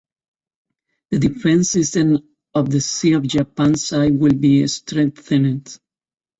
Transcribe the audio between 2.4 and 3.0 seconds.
on the